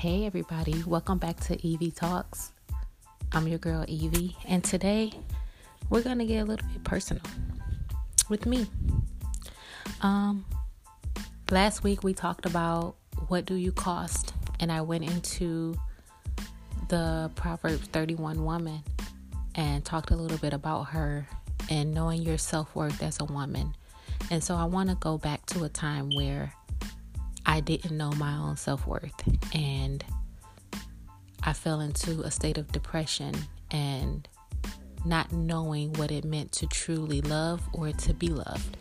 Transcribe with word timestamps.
Hey, 0.00 0.24
everybody, 0.24 0.82
welcome 0.86 1.18
back 1.18 1.38
to 1.40 1.66
Evie 1.66 1.90
Talks. 1.90 2.52
I'm 3.32 3.46
your 3.46 3.58
girl 3.58 3.84
Evie, 3.86 4.34
and 4.48 4.64
today 4.64 5.12
we're 5.90 6.00
gonna 6.00 6.24
get 6.24 6.38
a 6.38 6.44
little 6.46 6.66
bit 6.68 6.82
personal 6.84 7.22
with 8.30 8.46
me. 8.46 8.66
Um, 10.00 10.46
last 11.50 11.82
week 11.82 12.02
we 12.02 12.14
talked 12.14 12.46
about 12.46 12.96
what 13.28 13.44
do 13.44 13.56
you 13.56 13.72
cost, 13.72 14.32
and 14.58 14.72
I 14.72 14.80
went 14.80 15.04
into 15.04 15.78
the 16.88 17.30
Proverbs 17.34 17.86
31 17.88 18.42
woman 18.42 18.82
and 19.54 19.84
talked 19.84 20.12
a 20.12 20.16
little 20.16 20.38
bit 20.38 20.54
about 20.54 20.84
her 20.84 21.28
and 21.68 21.92
knowing 21.92 22.22
your 22.22 22.38
self 22.38 22.74
worth 22.74 23.02
as 23.02 23.20
a 23.20 23.26
woman. 23.26 23.74
And 24.30 24.42
so 24.42 24.54
I 24.54 24.64
want 24.64 24.88
to 24.88 24.94
go 24.94 25.18
back 25.18 25.44
to 25.46 25.64
a 25.64 25.68
time 25.68 26.08
where 26.08 26.54
I 27.60 27.62
didn't 27.62 27.94
know 27.94 28.10
my 28.12 28.38
own 28.38 28.56
self 28.56 28.86
worth 28.86 29.12
and 29.54 30.02
I 31.42 31.52
fell 31.52 31.80
into 31.80 32.22
a 32.22 32.30
state 32.30 32.56
of 32.56 32.72
depression 32.72 33.34
and 33.70 34.26
not 35.04 35.30
knowing 35.30 35.92
what 35.92 36.10
it 36.10 36.24
meant 36.24 36.52
to 36.52 36.66
truly 36.68 37.20
love 37.20 37.60
or 37.74 37.92
to 37.92 38.14
be 38.14 38.28
loved. 38.28 38.78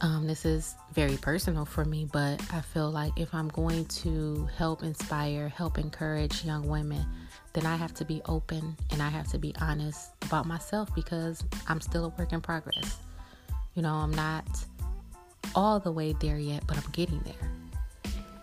Um, 0.00 0.28
this 0.28 0.44
is 0.44 0.76
very 0.92 1.16
personal 1.16 1.64
for 1.64 1.84
me, 1.84 2.08
but 2.12 2.40
I 2.52 2.60
feel 2.60 2.88
like 2.88 3.18
if 3.18 3.34
I'm 3.34 3.48
going 3.48 3.86
to 3.86 4.48
help 4.56 4.84
inspire, 4.84 5.48
help 5.48 5.76
encourage 5.76 6.44
young 6.44 6.68
women, 6.68 7.04
then 7.52 7.66
I 7.66 7.74
have 7.74 7.94
to 7.94 8.04
be 8.04 8.22
open 8.26 8.76
and 8.92 9.02
I 9.02 9.08
have 9.08 9.26
to 9.32 9.38
be 9.38 9.52
honest 9.60 10.12
about 10.22 10.46
myself 10.46 10.94
because 10.94 11.42
I'm 11.66 11.80
still 11.80 12.04
a 12.04 12.08
work 12.10 12.32
in 12.32 12.40
progress. 12.40 12.98
You 13.74 13.82
know, 13.82 13.94
I'm 13.94 14.12
not 14.12 14.46
all 15.54 15.80
the 15.80 15.92
way 15.92 16.14
there 16.20 16.38
yet, 16.38 16.64
but 16.66 16.76
I'm 16.76 16.90
getting 16.92 17.20
there. 17.20 17.50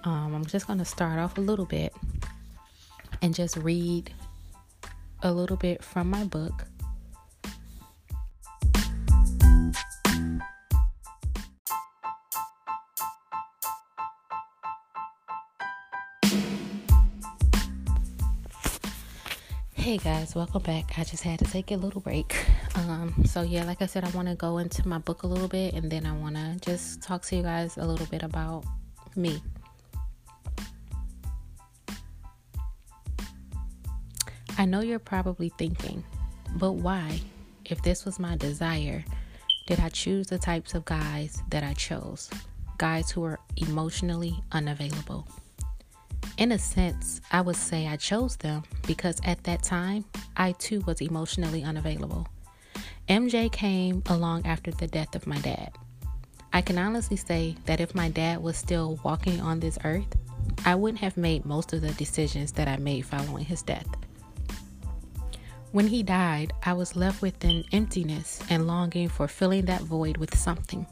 Um, 0.04 0.34
I'm 0.34 0.46
just 0.46 0.68
going 0.68 0.80
to 0.80 0.86
start 0.86 1.20
off 1.20 1.38
a 1.38 1.42
little 1.42 1.66
bit 1.66 1.94
and 3.22 3.36
just 3.36 3.58
read 3.58 4.14
a 5.22 5.32
little 5.32 5.58
bit 5.58 5.84
from 5.84 6.10
my 6.10 6.24
book. 6.24 6.66
Hey 19.90 19.98
guys, 19.98 20.36
welcome 20.36 20.62
back. 20.62 21.00
I 21.00 21.04
just 21.04 21.24
had 21.24 21.40
to 21.40 21.46
take 21.46 21.72
a 21.72 21.76
little 21.76 22.00
break. 22.00 22.36
Um, 22.76 23.26
so 23.26 23.42
yeah, 23.42 23.64
like 23.66 23.82
I 23.82 23.88
said, 23.88 24.04
I 24.04 24.10
want 24.12 24.28
to 24.28 24.36
go 24.36 24.60
into 24.60 24.88
my 24.88 25.00
book 25.00 25.24
a 25.24 25.28
little 25.28 25.48
bit, 25.48 25.74
and 25.74 25.90
then 25.90 26.06
I 26.06 26.12
want 26.12 26.36
to 26.36 26.58
just 26.62 27.02
talk 27.02 27.24
to 27.24 27.36
you 27.36 27.42
guys 27.42 27.76
a 27.78 27.86
little 27.86 28.06
bit 28.06 28.22
about 28.22 28.66
me. 29.16 29.42
I 34.60 34.66
know 34.66 34.82
you're 34.82 35.00
probably 35.00 35.50
thinking, 35.58 36.04
but 36.58 36.74
why, 36.74 37.20
if 37.66 37.82
this 37.82 38.06
was 38.06 38.20
my 38.20 38.38
desire, 38.38 39.04
did 39.66 39.80
I 39.80 39.90
choose 39.90 40.28
the 40.28 40.38
types 40.38 40.76
of 40.76 40.86
guys 40.86 41.42
that 41.50 41.64
I 41.64 41.74
chose? 41.74 42.30
Guys 42.78 43.10
who 43.10 43.24
are 43.24 43.40
emotionally 43.58 44.40
unavailable. 44.52 45.28
In 46.40 46.54
a 46.54 46.58
sense, 46.58 47.20
I 47.34 47.42
would 47.42 47.58
say 47.58 47.86
I 47.86 47.98
chose 47.98 48.38
them 48.38 48.64
because 48.88 49.20
at 49.26 49.44
that 49.44 49.62
time, 49.62 50.06
I 50.38 50.54
too 50.54 50.80
was 50.88 51.02
emotionally 51.02 51.66
unavailable. 51.66 52.30
MJ 53.10 53.52
came 53.52 54.02
along 54.06 54.46
after 54.46 54.72
the 54.72 54.88
death 54.88 55.16
of 55.16 55.28
my 55.28 55.38
dad. 55.40 55.74
I 56.54 56.62
can 56.62 56.78
honestly 56.78 57.18
say 57.18 57.58
that 57.66 57.82
if 57.82 57.94
my 57.94 58.08
dad 58.08 58.42
was 58.42 58.56
still 58.56 59.02
walking 59.04 59.42
on 59.42 59.60
this 59.60 59.78
earth, 59.84 60.08
I 60.66 60.76
wouldn't 60.76 61.02
have 61.02 61.18
made 61.18 61.44
most 61.44 61.74
of 61.74 61.82
the 61.82 61.92
decisions 61.92 62.54
that 62.54 62.70
I 62.70 62.78
made 62.78 63.06
following 63.06 63.44
his 63.44 63.62
death. 63.62 63.88
When 65.74 65.88
he 65.88 66.04
died, 66.04 66.54
I 66.64 66.72
was 66.72 66.96
left 66.96 67.22
with 67.22 67.44
an 67.44 67.66
emptiness 67.74 68.42
and 68.50 68.66
longing 68.66 69.10
for 69.10 69.28
filling 69.28 69.66
that 69.66 69.82
void 69.82 70.16
with 70.16 70.38
something. 70.38 70.88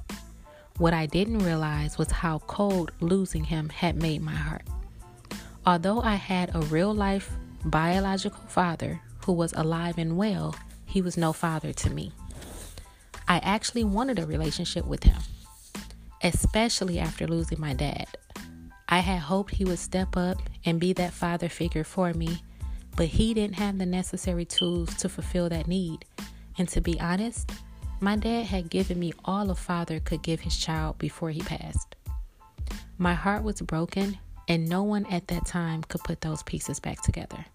What 0.77 0.93
I 0.93 1.05
didn't 1.05 1.39
realize 1.39 1.97
was 1.97 2.11
how 2.11 2.39
cold 2.39 2.91
losing 2.99 3.45
him 3.45 3.69
had 3.69 3.95
made 3.95 4.21
my 4.21 4.35
heart. 4.35 4.63
Although 5.67 6.01
I 6.01 6.15
had 6.15 6.55
a 6.55 6.61
real 6.61 6.95
life 6.95 7.29
biological 7.65 8.41
father 8.47 9.01
who 9.25 9.33
was 9.33 9.51
alive 9.51 9.97
and 9.97 10.15
well, 10.15 10.55
he 10.85 11.01
was 11.01 11.17
no 11.17 11.33
father 11.33 11.73
to 11.73 11.89
me. 11.89 12.13
I 13.27 13.39
actually 13.39 13.83
wanted 13.83 14.17
a 14.17 14.25
relationship 14.25 14.85
with 14.85 15.03
him, 15.03 15.21
especially 16.23 16.99
after 16.99 17.27
losing 17.27 17.59
my 17.59 17.73
dad. 17.73 18.07
I 18.87 18.99
had 18.99 19.19
hoped 19.19 19.55
he 19.55 19.65
would 19.65 19.77
step 19.77 20.15
up 20.15 20.37
and 20.63 20.79
be 20.79 20.93
that 20.93 21.11
father 21.11 21.49
figure 21.49 21.83
for 21.83 22.13
me, 22.13 22.41
but 22.95 23.07
he 23.07 23.33
didn't 23.33 23.59
have 23.59 23.77
the 23.77 23.85
necessary 23.85 24.45
tools 24.45 24.95
to 24.95 25.09
fulfill 25.09 25.49
that 25.49 25.67
need. 25.67 26.05
And 26.57 26.69
to 26.69 26.79
be 26.79 26.97
honest, 27.01 27.51
my 27.99 28.15
dad 28.15 28.45
had 28.45 28.69
given 28.69 28.99
me 28.99 29.11
all 29.25 29.51
a 29.51 29.55
father 29.55 29.99
could 29.99 30.23
give 30.23 30.39
his 30.39 30.55
child 30.55 30.97
before 30.97 31.31
he 31.31 31.41
passed. 31.41 31.97
My 32.97 33.15
heart 33.15 33.43
was 33.43 33.59
broken 33.59 34.17
and 34.47 34.67
no 34.67 34.83
one 34.83 35.05
at 35.07 35.27
that 35.27 35.45
time 35.45 35.83
could 35.83 36.03
put 36.03 36.21
those 36.21 36.43
pieces 36.43 36.79
back 36.79 37.01
together. 37.01 37.45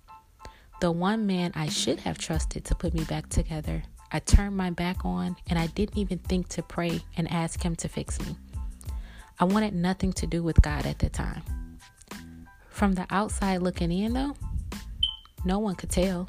The 0.80 0.90
one 0.90 1.26
man 1.26 1.52
I 1.54 1.68
should 1.68 2.00
have 2.00 2.18
trusted 2.18 2.64
to 2.66 2.74
put 2.74 2.92
me 2.92 3.04
back 3.04 3.28
together, 3.28 3.82
I 4.10 4.18
turned 4.18 4.56
my 4.56 4.70
back 4.70 5.04
on 5.04 5.36
and 5.48 5.58
I 5.58 5.68
didn't 5.68 5.96
even 5.96 6.18
think 6.18 6.48
to 6.50 6.62
pray 6.62 7.00
and 7.16 7.30
ask 7.30 7.62
him 7.62 7.76
to 7.76 7.88
fix 7.88 8.20
me. 8.20 8.36
I 9.38 9.44
wanted 9.44 9.74
nothing 9.74 10.12
to 10.14 10.26
do 10.26 10.42
with 10.42 10.60
God 10.60 10.84
at 10.84 10.98
the 10.98 11.08
time. 11.08 11.42
From 12.68 12.94
the 12.94 13.06
outside 13.10 13.62
looking 13.62 13.92
in, 13.92 14.12
though, 14.12 14.34
no 15.44 15.58
one 15.58 15.74
could 15.74 15.90
tell. 15.90 16.28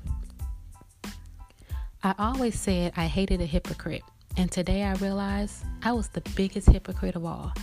I 2.03 2.13
always 2.19 2.59
said 2.59 2.94
I 2.95 3.06
hated 3.07 3.41
a 3.41 3.45
hypocrite, 3.45 4.03
and 4.38 4.51
today 4.51 4.84
I 4.84 4.94
realize 4.95 5.63
I 5.84 5.94
was 5.94 6.09
the 6.09 6.22
biggest 6.35 6.69
hypocrite 6.69 7.16
of 7.16 7.25
all. 7.25 7.53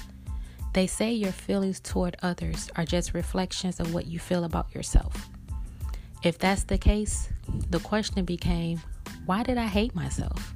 They 0.72 0.86
say 0.86 1.12
your 1.12 1.32
feelings 1.32 1.80
toward 1.80 2.16
others 2.22 2.70
are 2.76 2.84
just 2.84 3.14
reflections 3.14 3.80
of 3.80 3.92
what 3.92 4.06
you 4.06 4.18
feel 4.18 4.44
about 4.44 4.74
yourself. 4.74 5.28
If 6.22 6.38
that's 6.38 6.64
the 6.64 6.78
case, 6.78 7.28
the 7.70 7.80
question 7.80 8.24
became 8.24 8.80
why 9.26 9.42
did 9.42 9.58
I 9.58 9.66
hate 9.66 9.94
myself? 9.94 10.54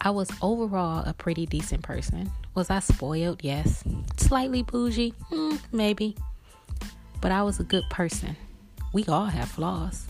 I 0.00 0.10
was 0.10 0.30
overall 0.42 1.04
a 1.06 1.14
pretty 1.14 1.46
decent 1.46 1.82
person. 1.82 2.30
Was 2.54 2.70
I 2.70 2.80
spoiled? 2.80 3.42
Yes. 3.42 3.84
Slightly 4.16 4.62
bougie? 4.62 5.14
Mm, 5.30 5.60
maybe. 5.72 6.16
But 7.20 7.32
I 7.32 7.42
was 7.42 7.60
a 7.60 7.64
good 7.64 7.84
person. 7.88 8.36
We 8.92 9.04
all 9.06 9.26
have 9.26 9.48
flaws. 9.48 10.06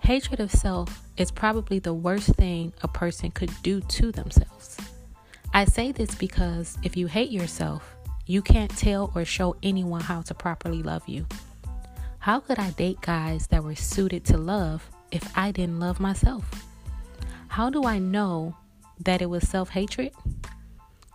Hatred 0.00 0.38
of 0.38 0.52
self 0.52 1.02
is 1.16 1.30
probably 1.32 1.80
the 1.80 1.92
worst 1.92 2.28
thing 2.36 2.72
a 2.82 2.88
person 2.88 3.30
could 3.32 3.50
do 3.62 3.80
to 3.80 4.12
themselves. 4.12 4.76
I 5.52 5.64
say 5.64 5.90
this 5.90 6.14
because 6.14 6.78
if 6.84 6.96
you 6.96 7.08
hate 7.08 7.30
yourself, 7.30 7.95
you 8.26 8.42
can't 8.42 8.76
tell 8.76 9.12
or 9.14 9.24
show 9.24 9.56
anyone 9.62 10.00
how 10.00 10.20
to 10.22 10.34
properly 10.34 10.82
love 10.82 11.08
you. 11.08 11.26
How 12.18 12.40
could 12.40 12.58
I 12.58 12.70
date 12.70 13.00
guys 13.00 13.46
that 13.48 13.62
were 13.62 13.76
suited 13.76 14.24
to 14.26 14.36
love 14.36 14.90
if 15.12 15.30
I 15.38 15.52
didn't 15.52 15.78
love 15.78 16.00
myself? 16.00 16.44
How 17.46 17.70
do 17.70 17.84
I 17.84 18.00
know 18.00 18.56
that 18.98 19.22
it 19.22 19.30
was 19.30 19.48
self 19.48 19.70
hatred? 19.70 20.12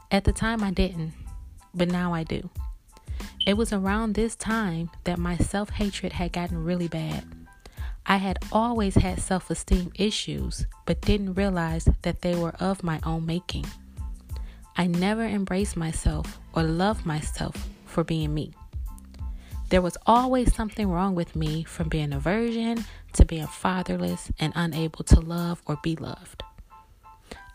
At 0.10 0.24
the 0.24 0.32
time, 0.32 0.64
I 0.64 0.72
didn't, 0.72 1.14
but 1.74 1.90
now 1.90 2.14
I 2.14 2.24
do. 2.24 2.50
It 3.46 3.58
was 3.58 3.74
around 3.74 4.14
this 4.14 4.36
time 4.36 4.90
that 5.04 5.20
my 5.20 5.36
self 5.38 5.70
hatred 5.72 6.14
had 6.14 6.32
gotten 6.32 6.64
really 6.64 6.88
bad. 6.88 7.26
I 8.06 8.18
had 8.18 8.40
always 8.52 8.96
had 8.96 9.20
self 9.20 9.50
esteem 9.50 9.92
issues, 9.96 10.66
but 10.86 11.02
didn't 11.02 11.34
realize 11.34 11.90
that 12.04 12.22
they 12.22 12.36
were 12.36 12.56
of 12.60 12.84
my 12.84 13.00
own 13.04 13.25
making. 13.25 13.66
I 14.75 14.88
never 14.88 15.23
embraced 15.23 15.75
myself 15.75 16.39
or 16.53 16.63
loved 16.63 17.06
myself 17.06 17.69
for 17.85 18.03
being 18.03 18.33
me. 18.33 18.53
There 19.69 19.81
was 19.81 19.97
always 20.06 20.53
something 20.53 20.89
wrong 20.89 21.15
with 21.15 21.35
me 21.35 21.63
from 21.63 21.88
being 21.88 22.13
a 22.13 22.19
virgin 22.19 22.83
to 23.13 23.25
being 23.25 23.47
fatherless 23.47 24.31
and 24.39 24.51
unable 24.56 25.03
to 25.06 25.19
love 25.19 25.62
or 25.65 25.77
be 25.81 25.95
loved. 25.95 26.44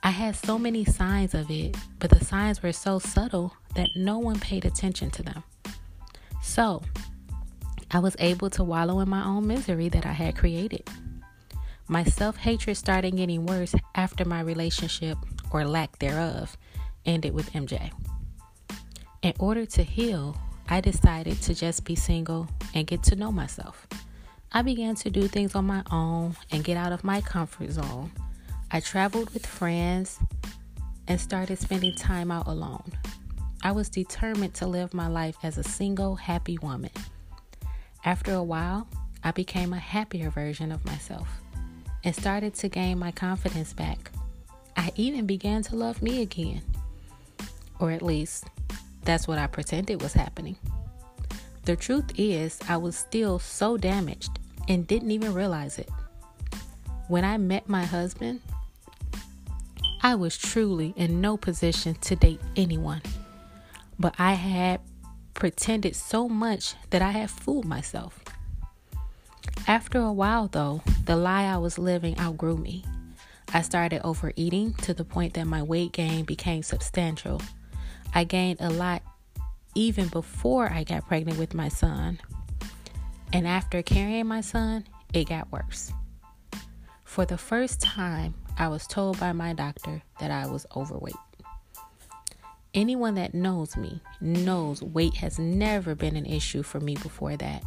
I 0.02 0.10
had 0.10 0.36
so 0.36 0.58
many 0.58 0.84
signs 0.84 1.34
of 1.34 1.50
it, 1.50 1.76
but 1.98 2.10
the 2.10 2.24
signs 2.24 2.62
were 2.62 2.72
so 2.72 2.98
subtle 2.98 3.54
that 3.74 3.90
no 3.96 4.18
one 4.18 4.38
paid 4.38 4.64
attention 4.64 5.10
to 5.10 5.22
them. 5.22 5.42
So, 6.42 6.82
I 7.90 7.98
was 7.98 8.16
able 8.18 8.50
to 8.50 8.64
wallow 8.64 9.00
in 9.00 9.08
my 9.08 9.24
own 9.24 9.46
misery 9.46 9.88
that 9.90 10.06
I 10.06 10.12
had 10.12 10.36
created. 10.36 10.88
My 11.88 12.04
self 12.04 12.36
hatred 12.36 12.76
started 12.76 13.16
getting 13.16 13.46
worse 13.46 13.74
after 13.94 14.24
my 14.24 14.40
relationship, 14.40 15.18
or 15.50 15.64
lack 15.64 15.98
thereof, 15.98 16.56
ended 17.06 17.34
with 17.34 17.52
MJ. 17.52 17.90
In 19.22 19.32
order 19.38 19.64
to 19.66 19.82
heal, 19.82 20.36
I 20.68 20.80
decided 20.80 21.40
to 21.42 21.54
just 21.54 21.84
be 21.84 21.94
single 21.94 22.48
and 22.74 22.86
get 22.86 23.02
to 23.04 23.16
know 23.16 23.32
myself. 23.32 23.86
I 24.52 24.62
began 24.62 24.94
to 24.96 25.10
do 25.10 25.28
things 25.28 25.54
on 25.54 25.64
my 25.64 25.82
own 25.90 26.36
and 26.50 26.64
get 26.64 26.76
out 26.76 26.92
of 26.92 27.04
my 27.04 27.20
comfort 27.20 27.70
zone. 27.70 28.10
I 28.70 28.80
traveled 28.80 29.32
with 29.32 29.46
friends 29.46 30.18
and 31.08 31.20
started 31.20 31.58
spending 31.58 31.94
time 31.94 32.30
out 32.30 32.46
alone. 32.46 32.90
I 33.62 33.72
was 33.72 33.88
determined 33.88 34.54
to 34.54 34.66
live 34.66 34.94
my 34.94 35.08
life 35.08 35.36
as 35.42 35.58
a 35.58 35.64
single, 35.64 36.16
happy 36.16 36.58
woman. 36.58 36.90
After 38.04 38.32
a 38.34 38.42
while, 38.42 38.86
I 39.24 39.32
became 39.32 39.72
a 39.72 39.78
happier 39.78 40.30
version 40.30 40.70
of 40.70 40.84
myself 40.84 41.28
and 42.04 42.14
started 42.14 42.54
to 42.54 42.68
gain 42.68 42.98
my 42.98 43.10
confidence 43.10 43.72
back. 43.72 44.10
I 44.76 44.92
even 44.94 45.26
began 45.26 45.62
to 45.64 45.76
love 45.76 46.02
me 46.02 46.22
again. 46.22 46.62
Or 47.78 47.90
at 47.90 48.02
least, 48.02 48.46
that's 49.02 49.28
what 49.28 49.38
I 49.38 49.46
pretended 49.46 50.02
was 50.02 50.12
happening. 50.12 50.56
The 51.64 51.76
truth 51.76 52.12
is, 52.16 52.58
I 52.68 52.76
was 52.76 52.96
still 52.96 53.38
so 53.38 53.76
damaged 53.76 54.38
and 54.68 54.86
didn't 54.86 55.10
even 55.10 55.34
realize 55.34 55.78
it. 55.78 55.90
When 57.08 57.24
I 57.24 57.36
met 57.38 57.68
my 57.68 57.84
husband, 57.84 58.40
I 60.02 60.14
was 60.14 60.38
truly 60.38 60.94
in 60.96 61.20
no 61.20 61.36
position 61.36 61.94
to 62.02 62.16
date 62.16 62.40
anyone. 62.56 63.02
But 63.98 64.14
I 64.18 64.34
had 64.34 64.80
pretended 65.34 65.96
so 65.96 66.28
much 66.28 66.74
that 66.90 67.02
I 67.02 67.10
had 67.10 67.30
fooled 67.30 67.64
myself. 67.64 68.22
After 69.66 69.98
a 69.98 70.12
while, 70.12 70.48
though, 70.48 70.82
the 71.04 71.16
lie 71.16 71.44
I 71.44 71.58
was 71.58 71.78
living 71.78 72.18
outgrew 72.18 72.56
me. 72.56 72.84
I 73.52 73.62
started 73.62 74.02
overeating 74.04 74.74
to 74.74 74.94
the 74.94 75.04
point 75.04 75.34
that 75.34 75.46
my 75.46 75.62
weight 75.62 75.92
gain 75.92 76.24
became 76.24 76.62
substantial. 76.62 77.40
I 78.14 78.24
gained 78.24 78.60
a 78.60 78.70
lot 78.70 79.02
even 79.74 80.08
before 80.08 80.70
I 80.72 80.84
got 80.84 81.06
pregnant 81.06 81.38
with 81.38 81.54
my 81.54 81.68
son. 81.68 82.18
And 83.32 83.46
after 83.46 83.82
carrying 83.82 84.26
my 84.26 84.40
son, 84.40 84.86
it 85.12 85.28
got 85.28 85.52
worse. 85.52 85.92
For 87.04 87.26
the 87.26 87.38
first 87.38 87.80
time, 87.80 88.34
I 88.58 88.68
was 88.68 88.86
told 88.86 89.20
by 89.20 89.32
my 89.32 89.52
doctor 89.52 90.02
that 90.18 90.30
I 90.30 90.46
was 90.46 90.66
overweight. 90.74 91.14
Anyone 92.72 93.14
that 93.14 93.34
knows 93.34 93.76
me 93.76 94.00
knows 94.20 94.82
weight 94.82 95.14
has 95.14 95.38
never 95.38 95.94
been 95.94 96.16
an 96.16 96.26
issue 96.26 96.62
for 96.62 96.80
me 96.80 96.94
before 96.94 97.36
that. 97.36 97.62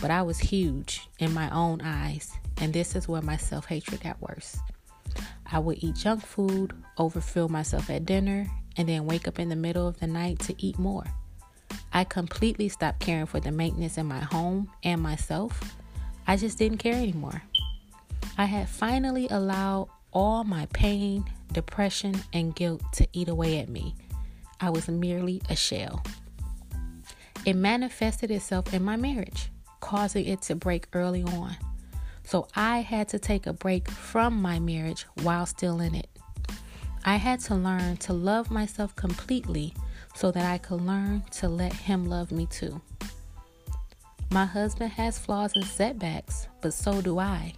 But 0.00 0.10
I 0.10 0.22
was 0.22 0.38
huge 0.38 1.08
in 1.18 1.32
my 1.32 1.50
own 1.50 1.80
eyes, 1.80 2.32
and 2.58 2.72
this 2.72 2.94
is 2.94 3.08
where 3.08 3.22
my 3.22 3.36
self 3.36 3.66
hatred 3.66 4.02
got 4.02 4.20
worse. 4.20 4.56
I 5.50 5.58
would 5.58 5.82
eat 5.82 5.96
junk 5.96 6.24
food, 6.24 6.72
overfill 6.98 7.48
myself 7.48 7.88
at 7.88 8.04
dinner, 8.04 8.46
and 8.76 8.88
then 8.88 9.06
wake 9.06 9.26
up 9.26 9.38
in 9.38 9.48
the 9.48 9.56
middle 9.56 9.86
of 9.88 9.98
the 10.00 10.06
night 10.06 10.38
to 10.40 10.54
eat 10.62 10.78
more. 10.78 11.04
I 11.92 12.04
completely 12.04 12.68
stopped 12.68 13.00
caring 13.00 13.26
for 13.26 13.40
the 13.40 13.50
maintenance 13.50 13.98
in 13.98 14.06
my 14.06 14.20
home 14.20 14.70
and 14.82 15.00
myself. 15.00 15.76
I 16.26 16.36
just 16.36 16.58
didn't 16.58 16.78
care 16.78 16.94
anymore. 16.94 17.42
I 18.36 18.44
had 18.44 18.68
finally 18.68 19.28
allowed 19.30 19.88
all 20.12 20.44
my 20.44 20.66
pain, 20.72 21.24
depression, 21.52 22.14
and 22.32 22.54
guilt 22.54 22.82
to 22.94 23.06
eat 23.12 23.28
away 23.28 23.58
at 23.58 23.68
me. 23.68 23.94
I 24.60 24.70
was 24.70 24.88
merely 24.88 25.40
a 25.48 25.56
shell. 25.56 26.02
It 27.44 27.54
manifested 27.54 28.30
itself 28.30 28.74
in 28.74 28.82
my 28.82 28.96
marriage, 28.96 29.50
causing 29.80 30.26
it 30.26 30.42
to 30.42 30.54
break 30.54 30.88
early 30.92 31.22
on. 31.22 31.56
So 32.24 32.48
I 32.56 32.80
had 32.80 33.08
to 33.10 33.18
take 33.18 33.46
a 33.46 33.52
break 33.52 33.88
from 33.88 34.42
my 34.42 34.58
marriage 34.58 35.06
while 35.22 35.46
still 35.46 35.80
in 35.80 35.94
it. 35.94 36.08
I 37.08 37.16
had 37.16 37.38
to 37.42 37.54
learn 37.54 37.98
to 37.98 38.12
love 38.12 38.50
myself 38.50 38.96
completely 38.96 39.72
so 40.16 40.32
that 40.32 40.44
I 40.44 40.58
could 40.58 40.80
learn 40.80 41.22
to 41.36 41.48
let 41.48 41.72
him 41.72 42.06
love 42.06 42.32
me 42.32 42.46
too. 42.46 42.80
My 44.32 44.44
husband 44.44 44.90
has 44.90 45.16
flaws 45.16 45.52
and 45.54 45.64
setbacks, 45.64 46.48
but 46.60 46.74
so 46.74 47.00
do 47.00 47.20
I. 47.20 47.54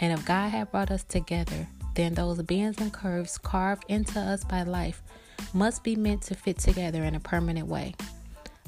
And 0.00 0.12
if 0.12 0.26
God 0.26 0.50
had 0.50 0.70
brought 0.70 0.90
us 0.90 1.02
together, 1.02 1.66
then 1.94 2.12
those 2.12 2.42
bends 2.42 2.78
and 2.78 2.92
curves 2.92 3.38
carved 3.38 3.86
into 3.88 4.20
us 4.20 4.44
by 4.44 4.64
life 4.64 5.02
must 5.54 5.82
be 5.82 5.96
meant 5.96 6.20
to 6.22 6.34
fit 6.34 6.58
together 6.58 7.02
in 7.02 7.14
a 7.14 7.20
permanent 7.20 7.68
way. 7.68 7.94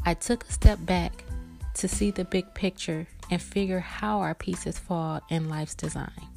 I 0.06 0.14
took 0.14 0.44
a 0.48 0.52
step 0.52 0.78
back 0.86 1.24
to 1.74 1.88
see 1.88 2.10
the 2.10 2.24
big 2.24 2.54
picture 2.54 3.06
and 3.30 3.40
figure 3.40 3.80
how 3.80 4.20
our 4.20 4.34
pieces 4.34 4.78
fall 4.78 5.20
in 5.28 5.50
life's 5.50 5.74
design. 5.74 6.31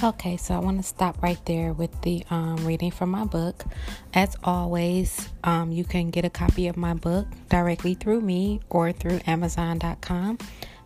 Okay, 0.00 0.36
so 0.36 0.54
I 0.54 0.60
want 0.60 0.76
to 0.76 0.84
stop 0.84 1.20
right 1.24 1.44
there 1.44 1.72
with 1.72 2.02
the 2.02 2.22
um, 2.30 2.64
reading 2.64 2.92
from 2.92 3.10
my 3.10 3.24
book. 3.24 3.64
As 4.14 4.36
always, 4.44 5.28
um, 5.42 5.72
you 5.72 5.82
can 5.82 6.10
get 6.10 6.24
a 6.24 6.30
copy 6.30 6.68
of 6.68 6.76
my 6.76 6.94
book 6.94 7.26
directly 7.48 7.94
through 7.94 8.20
me 8.20 8.60
or 8.70 8.92
through 8.92 9.18
Amazon.com. 9.26 10.38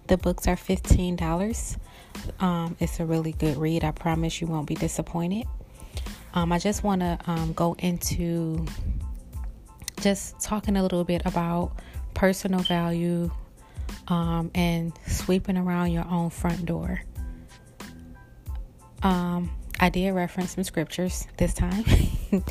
The 0.07 0.17
books 0.17 0.49
are 0.49 0.57
$15. 0.57 1.77
Um, 2.41 2.75
it's 2.81 3.01
a 3.01 3.05
really 3.05 3.33
good 3.33 3.59
read. 3.59 3.85
I 3.85 3.91
promise 3.91 4.41
you 4.41 4.47
won't 4.47 4.67
be 4.67 4.77
disappointed. 4.77 5.47
Um, 6.33 6.51
I 6.51 6.59
just 6.59 6.83
want 6.83 7.03
to 7.03 7.19
um, 7.27 7.53
go 7.53 7.75
into 7.81 8.65
just 10.01 10.41
talking 10.41 10.79
a 10.79 10.83
little 10.83 11.05
bit 11.05 11.21
about 11.27 11.73
personal 12.15 12.61
value 12.61 13.31
um, 14.09 14.51
and 14.55 14.95
sweeping 15.07 15.59
around 15.59 15.91
your 15.91 16.07
own 16.09 16.31
front 16.31 16.65
door. 16.65 17.03
Um, 19.03 19.51
I 19.81 19.89
did 19.89 20.13
reference 20.13 20.55
some 20.55 20.65
scriptures 20.65 21.27
this 21.37 21.55
time 21.55 21.85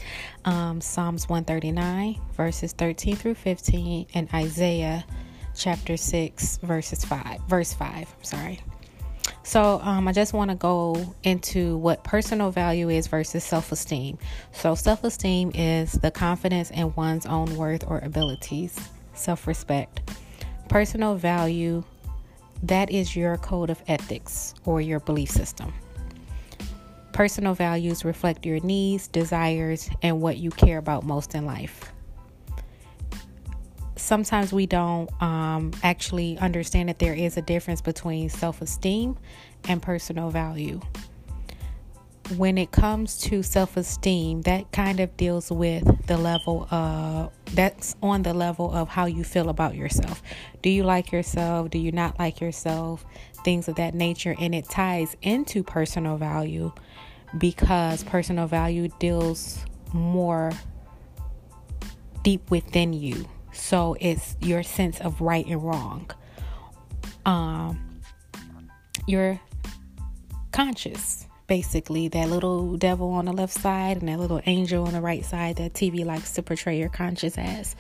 um, 0.46 0.82
Psalms 0.82 1.30
139, 1.30 2.20
verses 2.36 2.74
13 2.74 3.16
through 3.16 3.36
15, 3.36 4.08
and 4.14 4.28
Isaiah 4.34 5.06
chapter 5.56 5.96
6, 5.96 6.58
verses 6.58 7.06
5, 7.06 7.42
verse 7.48 7.74
5. 7.74 7.96
I'm 7.96 8.24
sorry. 8.24 8.60
So, 9.44 9.80
um, 9.82 10.08
I 10.08 10.12
just 10.12 10.34
want 10.34 10.52
to 10.52 10.56
go 10.56 11.16
into 11.24 11.78
what 11.78 12.04
personal 12.04 12.52
value 12.52 12.90
is 12.90 13.08
versus 13.08 13.44
self 13.44 13.72
esteem. 13.72 14.18
So, 14.52 14.76
self 14.76 15.04
esteem 15.04 15.52
is 15.56 15.94
the 15.94 16.12
confidence 16.12 16.70
in 16.70 16.94
one's 16.96 17.26
own 17.26 17.56
worth 17.56 17.84
or 17.88 18.00
abilities, 18.00 18.78
self 19.14 19.48
respect. 19.48 20.02
Personal 20.70 21.16
value, 21.16 21.84
that 22.64 22.92
is 22.92 23.16
your 23.16 23.38
code 23.38 23.70
of 23.70 23.82
ethics 23.88 24.54
or 24.66 24.80
your 24.80 25.00
belief 25.00 25.30
system. 25.30 25.74
Personal 27.14 27.54
values 27.54 28.06
reflect 28.06 28.46
your 28.46 28.60
needs, 28.62 29.08
desires, 29.08 29.90
and 30.02 30.22
what 30.22 30.38
you 30.38 30.50
care 30.50 30.78
about 30.78 31.04
most 31.04 31.36
in 31.36 31.46
life. 31.46 31.92
Sometimes 33.98 34.52
we 34.52 34.66
don't 34.66 35.10
um, 35.22 35.72
actually 35.84 36.38
understand 36.40 36.90
that 36.90 37.00
there 37.00 37.14
is 37.14 37.38
a 37.38 37.42
difference 37.42 37.82
between 37.82 38.30
self 38.30 38.62
esteem 38.62 39.18
and 39.68 39.82
personal 39.82 40.30
value. 40.30 40.80
When 42.38 42.58
it 42.58 42.72
comes 42.72 43.18
to 43.24 43.44
self 43.44 43.76
esteem, 43.78 44.42
that 44.44 44.72
kind 44.72 45.00
of 45.00 45.16
deals 45.18 45.52
with 45.52 46.08
the 46.08 46.18
level 46.18 46.68
of 46.72 47.32
that's 47.54 47.96
on 48.02 48.24
the 48.24 48.34
level 48.34 48.72
of 48.72 48.88
how 48.90 49.06
you 49.06 49.24
feel 49.24 49.50
about 49.50 49.76
yourself. 49.76 50.22
Do 50.62 50.70
you 50.70 50.84
like 50.84 51.12
yourself? 51.12 51.70
Do 51.70 51.78
you 51.78 51.92
not 51.92 52.18
like 52.20 52.40
yourself? 52.40 53.06
Things 53.44 53.68
of 53.68 53.76
that 53.76 53.94
nature. 53.94 54.36
And 54.40 54.56
it 54.56 54.70
ties 54.70 55.18
into 55.22 55.64
personal 55.64 56.18
value 56.18 56.72
because 57.38 58.04
personal 58.04 58.48
value 58.48 58.90
deals 59.00 59.66
more 59.94 60.52
deep 62.24 62.50
within 62.50 62.94
you. 62.94 63.28
So 63.52 63.98
it's 64.00 64.38
your 64.40 64.64
sense 64.64 65.02
of 65.02 65.22
right 65.22 65.46
and 65.46 65.62
wrong. 65.64 66.10
Um, 67.26 68.02
your 69.08 69.40
conscious, 70.52 71.28
basically, 71.52 72.08
that 72.08 72.30
little 72.30 72.78
devil 72.78 73.12
on 73.12 73.26
the 73.26 73.34
left 73.34 73.54
side 73.54 73.98
and 73.98 74.08
that 74.08 74.18
little 74.18 74.40
angel 74.46 74.88
on 74.88 74.94
the 74.94 75.02
right 75.02 75.26
side 75.26 75.58
that 75.58 75.74
TV 75.74 76.06
likes 76.06 76.32
to 76.32 76.42
portray 76.42 76.80
your 76.80 76.88
conscience 76.88 77.38
as. 77.38 77.76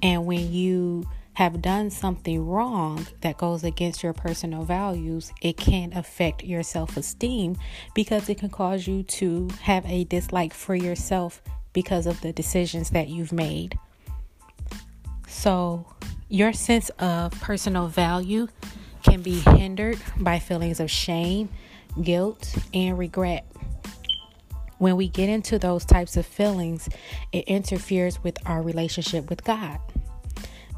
And 0.00 0.26
when 0.26 0.52
you 0.52 1.10
have 1.32 1.60
done 1.60 1.90
something 1.90 2.46
wrong 2.46 3.04
that 3.22 3.36
goes 3.36 3.64
against 3.64 4.04
your 4.04 4.12
personal 4.12 4.62
values, 4.62 5.32
it 5.42 5.56
can 5.56 5.92
affect 5.92 6.44
your 6.44 6.62
self 6.62 6.96
esteem 6.96 7.56
because 7.96 8.28
it 8.28 8.38
can 8.38 8.48
cause 8.48 8.86
you 8.86 9.02
to 9.02 9.48
have 9.62 9.84
a 9.86 10.04
dislike 10.04 10.54
for 10.54 10.76
yourself 10.76 11.42
because 11.72 12.06
of 12.06 12.20
the 12.20 12.32
decisions 12.32 12.90
that 12.90 13.08
you've 13.08 13.32
made. 13.32 13.76
So, 15.26 15.84
your 16.28 16.52
sense 16.52 16.90
of 17.00 17.32
personal 17.40 17.88
value 17.88 18.46
can 19.02 19.20
be 19.20 19.40
hindered 19.40 19.98
by 20.16 20.38
feelings 20.38 20.78
of 20.78 20.88
shame, 20.92 21.48
guilt, 22.02 22.54
and 22.74 22.98
regret. 22.98 23.46
When 24.78 24.96
we 24.96 25.08
get 25.08 25.28
into 25.28 25.58
those 25.58 25.84
types 25.84 26.16
of 26.16 26.24
feelings, 26.24 26.88
it 27.32 27.44
interferes 27.44 28.22
with 28.22 28.38
our 28.46 28.62
relationship 28.62 29.28
with 29.28 29.44
God. 29.44 29.78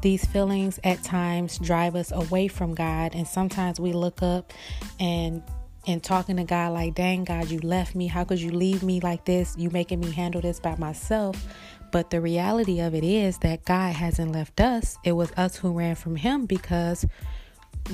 These 0.01 0.25
feelings 0.25 0.79
at 0.83 1.01
times 1.03 1.57
drive 1.57 1.95
us 1.95 2.11
away 2.11 2.49
from 2.49 2.75
God, 2.75 3.15
and 3.15 3.25
sometimes 3.25 3.79
we 3.79 3.93
look 3.93 4.21
up 4.21 4.51
and 4.99 5.41
and 5.85 6.01
talking 6.01 6.37
to 6.37 6.43
God 6.45 6.73
like, 6.73 6.95
"Dang 6.95 7.23
God, 7.25 7.49
you 7.49 7.59
left 7.59 7.93
me. 7.93 8.07
How 8.07 8.23
could 8.23 8.39
you 8.39 8.51
leave 8.51 8.83
me 8.83 8.99
like 9.01 9.25
this? 9.25 9.55
You 9.57 9.69
making 9.69 9.99
me 9.99 10.11
handle 10.11 10.41
this 10.41 10.59
by 10.59 10.75
myself." 10.75 11.45
But 11.91 12.09
the 12.09 12.19
reality 12.19 12.79
of 12.79 12.95
it 12.95 13.03
is 13.03 13.37
that 13.39 13.65
God 13.65 13.93
hasn't 13.93 14.31
left 14.31 14.59
us. 14.59 14.97
It 15.03 15.11
was 15.11 15.31
us 15.37 15.57
who 15.57 15.71
ran 15.71 15.95
from 15.95 16.15
him 16.15 16.45
because 16.47 17.05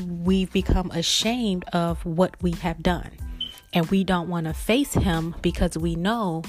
we've 0.08 0.52
become 0.52 0.92
ashamed 0.92 1.66
of 1.74 2.06
what 2.06 2.36
we 2.42 2.52
have 2.52 2.82
done. 2.82 3.12
And 3.74 3.90
we 3.92 4.04
don't 4.04 4.30
want 4.30 4.48
to 4.48 4.54
face 4.54 4.94
him 4.94 5.36
because 5.42 5.78
we 5.78 5.96
know 5.96 6.44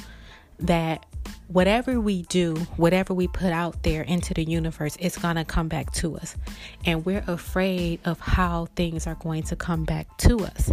that 0.58 1.04
whatever 1.48 2.00
we 2.00 2.22
do, 2.22 2.54
whatever 2.76 3.12
we 3.12 3.26
put 3.26 3.52
out 3.52 3.82
there 3.82 4.02
into 4.02 4.32
the 4.34 4.44
universe, 4.44 4.96
it's 5.00 5.18
going 5.18 5.36
to 5.36 5.44
come 5.44 5.68
back 5.68 5.92
to 5.92 6.16
us. 6.16 6.36
And 6.84 7.04
we're 7.04 7.24
afraid 7.26 8.00
of 8.04 8.20
how 8.20 8.66
things 8.76 9.06
are 9.06 9.16
going 9.16 9.42
to 9.44 9.56
come 9.56 9.84
back 9.84 10.16
to 10.18 10.40
us. 10.40 10.72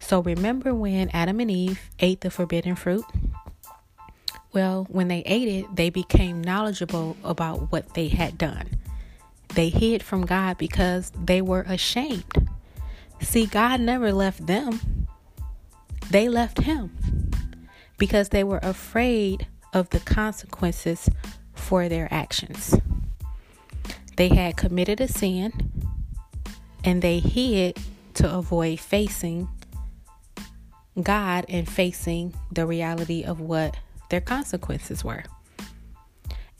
So 0.00 0.20
remember 0.20 0.74
when 0.74 1.08
Adam 1.10 1.40
and 1.40 1.50
Eve 1.50 1.80
ate 2.00 2.20
the 2.20 2.30
forbidden 2.30 2.74
fruit? 2.74 3.04
Well, 4.52 4.86
when 4.90 5.08
they 5.08 5.22
ate 5.26 5.48
it, 5.48 5.76
they 5.76 5.90
became 5.90 6.42
knowledgeable 6.42 7.16
about 7.22 7.70
what 7.70 7.94
they 7.94 8.08
had 8.08 8.38
done. 8.38 8.68
They 9.54 9.68
hid 9.68 10.02
from 10.02 10.26
God 10.26 10.58
because 10.58 11.10
they 11.10 11.42
were 11.42 11.62
ashamed. 11.62 12.48
See, 13.20 13.46
God 13.46 13.80
never 13.80 14.12
left 14.12 14.46
them, 14.46 15.08
they 16.10 16.28
left 16.28 16.60
Him 16.62 16.96
because 17.98 18.28
they 18.28 18.44
were 18.44 18.60
afraid 18.62 19.46
of 19.72 19.90
the 19.90 20.00
consequences 20.00 21.08
for 21.54 21.88
their 21.88 22.08
actions. 22.12 22.74
They 24.16 24.28
had 24.28 24.56
committed 24.56 25.00
a 25.00 25.08
sin 25.08 25.52
and 26.84 27.02
they 27.02 27.18
hid 27.18 27.78
to 28.14 28.32
avoid 28.32 28.80
facing 28.80 29.48
God 31.00 31.44
and 31.48 31.68
facing 31.68 32.34
the 32.50 32.66
reality 32.66 33.22
of 33.22 33.40
what 33.40 33.76
their 34.10 34.20
consequences 34.20 35.04
were. 35.04 35.22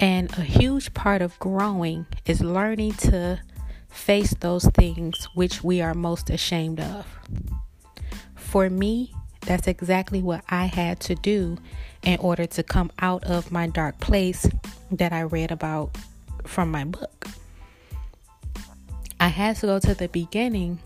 And 0.01 0.31
a 0.39 0.43
huge 0.43 0.95
part 0.95 1.23
of 1.23 1.39
growing 1.39 2.07
is 2.25 2.41
learning 2.41 2.93
to 2.95 3.41
face 3.89 4.33
those 4.41 4.67
things 4.67 5.29
which 5.35 5.65
we 5.65 5.81
are 5.81 5.95
most 5.95 6.31
ashamed 6.31 6.81
of. 6.81 7.07
For 8.37 8.71
me, 8.71 9.13
that's 9.41 9.67
exactly 9.67 10.23
what 10.23 10.45
I 10.49 10.67
had 10.67 11.01
to 11.01 11.15
do 11.15 11.57
in 12.03 12.19
order 12.21 12.47
to 12.47 12.63
come 12.63 12.93
out 13.01 13.25
of 13.25 13.51
my 13.51 13.67
dark 13.67 13.99
place 13.99 14.49
that 14.93 15.13
I 15.13 15.23
read 15.23 15.51
about 15.51 15.97
from 16.45 16.71
my 16.71 16.85
book. 16.85 17.27
I 19.19 19.29
had 19.29 19.57
to 19.57 19.67
go 19.67 19.79
to 19.81 19.95
the 19.95 20.09
beginning 20.09 20.79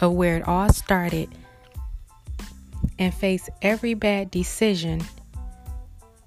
of 0.00 0.12
where 0.12 0.36
it 0.36 0.46
all 0.46 0.70
started 0.70 1.30
and 2.98 3.14
face 3.14 3.48
every 3.62 3.94
bad 3.94 4.30
decision 4.30 5.02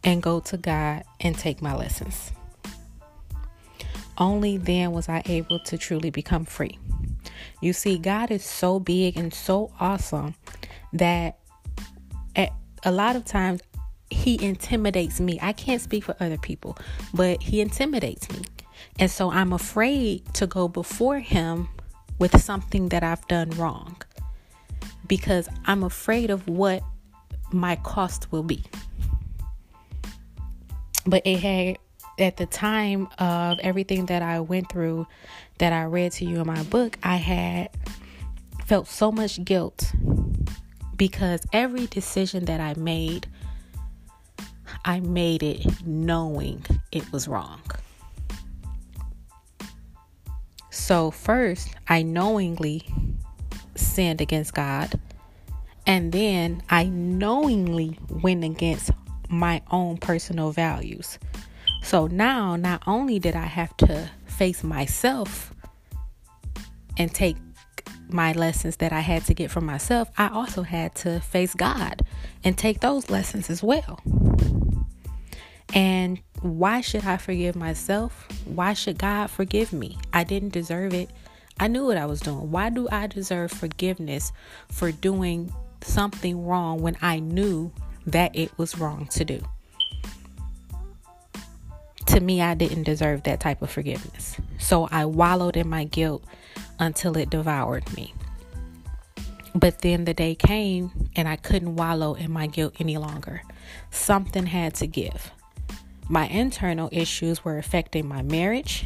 and 0.04 0.22
go 0.22 0.40
to 0.42 0.58
God 0.58 1.04
and 1.20 1.38
take 1.38 1.62
my 1.62 1.76
lessons. 1.76 2.32
Only 4.18 4.58
then 4.58 4.92
was 4.92 5.10
I 5.10 5.24
able 5.26 5.60
to 5.60 5.78
truly 5.78 6.10
become 6.10 6.46
free. 6.46 6.78
You 7.62 7.74
see, 7.74 7.98
God 7.98 8.30
is 8.30 8.44
so 8.44 8.80
big 8.80 9.18
and 9.18 9.34
so 9.34 9.72
awesome 9.80 10.36
that 10.92 11.40
at 12.36 12.52
a 12.84 12.92
lot 12.92 13.16
of 13.16 13.26
times 13.26 13.62
he 14.10 14.44
intimidates 14.44 15.20
me. 15.20 15.40
I 15.42 15.54
can't 15.54 15.82
speak 15.82 16.04
for 16.04 16.16
other 16.20 16.38
people, 16.38 16.78
but 17.14 17.42
he 17.42 17.62
intimidates 17.62 18.30
me. 18.32 18.42
And 19.00 19.10
so 19.10 19.32
I'm 19.32 19.54
afraid 19.54 20.32
to 20.36 20.46
go 20.46 20.68
before 20.68 21.20
him 21.20 21.68
with 22.20 22.40
something 22.42 22.90
that 22.90 23.04
I've 23.04 23.28
done 23.28 23.50
wrong 23.52 23.98
because 25.08 25.50
I'm 25.66 25.84
afraid 25.84 26.30
of 26.30 26.48
what 26.48 26.84
my 27.52 27.76
cost 27.78 28.32
will 28.32 28.44
be. 28.44 28.64
But 31.06 31.22
it 31.26 31.40
had, 31.40 31.78
at 32.18 32.38
the 32.38 32.46
time 32.46 33.08
of 33.20 33.60
everything 33.60 34.06
that 34.08 34.22
I 34.22 34.40
went 34.40 34.72
through, 34.72 35.08
that 35.58 35.74
I 35.74 35.84
read 35.84 36.12
to 36.14 36.26
you 36.26 36.40
in 36.42 36.48
my 36.48 36.64
book, 36.64 36.98
I 37.04 37.18
had 37.18 37.70
felt 38.66 38.88
so 38.88 39.12
much 39.12 39.44
guilt 39.44 39.92
because 40.96 41.42
every 41.52 41.88
decision 41.88 42.46
that 42.46 42.62
I 42.62 42.74
made, 42.76 43.28
I 44.86 45.00
made 45.00 45.44
it 45.44 45.86
knowing 45.86 46.66
it 46.92 47.12
was 47.12 47.28
wrong. 47.28 47.62
So, 50.70 51.12
first, 51.12 51.70
I 51.88 52.02
knowingly 52.04 52.88
sinned 53.76 54.22
against 54.22 54.54
God, 54.54 55.00
and 55.86 56.12
then 56.12 56.64
I 56.70 56.86
knowingly 56.86 58.00
went 58.10 58.44
against 58.44 58.92
my 59.34 59.62
own 59.72 59.98
personal 59.98 60.52
values. 60.52 61.20
So 61.82 62.08
now, 62.08 62.56
not 62.56 62.84
only 62.88 63.20
did 63.20 63.36
I 63.36 63.46
have 63.46 63.76
to 63.78 64.10
face 64.26 64.64
myself 64.64 65.54
and 66.98 67.14
take 67.14 67.38
my 68.08 68.32
lessons 68.34 68.78
that 68.78 68.94
I 68.94 69.00
had 69.00 69.26
to 69.26 69.34
get 69.34 69.52
from 69.52 69.66
myself, 69.66 70.10
I 70.18 70.28
also 70.30 70.62
had 70.62 70.96
to 70.96 71.20
face 71.20 71.54
God 71.54 72.02
and 72.44 72.58
take 72.58 72.80
those 72.80 73.10
lessons 73.10 73.50
as 73.50 73.64
well. 73.64 74.00
And 75.74 76.22
why 76.42 76.82
should 76.82 77.06
I 77.06 77.18
forgive 77.18 77.56
myself? 77.56 78.28
Why 78.46 78.74
should 78.74 79.00
God 79.00 79.30
forgive 79.32 79.74
me? 79.74 79.98
I 80.14 80.24
didn't 80.24 80.54
deserve 80.54 80.94
it. 80.94 81.10
I 81.60 81.68
knew 81.68 81.86
what 81.86 81.98
I 81.98 82.06
was 82.06 82.20
doing. 82.20 82.52
Why 82.52 82.70
do 82.70 82.88
I 82.92 83.08
deserve 83.08 83.52
forgiveness 83.52 84.32
for 84.70 84.92
doing 84.92 85.52
something 85.82 86.46
wrong 86.46 86.82
when 86.82 86.98
I 87.02 87.20
knew 87.20 87.72
that 88.08 88.36
it 88.36 88.58
was 88.58 88.78
wrong 88.78 89.08
to 89.12 89.26
do? 89.26 89.42
To 92.08 92.20
me, 92.20 92.42
I 92.42 92.54
didn't 92.54 92.84
deserve 92.84 93.24
that 93.24 93.40
type 93.40 93.62
of 93.62 93.72
forgiveness. 93.72 94.38
So 94.60 94.88
I 94.92 95.06
wallowed 95.06 95.58
in 95.58 95.68
my 95.68 95.86
guilt 95.86 96.24
until 96.80 97.18
it 97.18 97.30
devoured 97.30 97.92
me. 97.96 98.14
But 99.56 99.80
then 99.80 100.06
the 100.06 100.14
day 100.14 100.36
came 100.36 101.10
and 101.16 101.28
I 101.28 101.36
couldn't 101.36 101.76
wallow 101.76 102.16
in 102.16 102.32
my 102.32 102.48
guilt 102.48 102.76
any 102.80 102.98
longer. 102.98 103.42
Something 103.92 104.48
had 104.48 104.76
to 104.76 104.88
give. 104.88 105.32
My 106.10 106.28
internal 106.28 106.90
issues 106.92 107.46
were 107.46 107.58
affecting 107.58 108.08
my 108.08 108.22
marriage, 108.22 108.86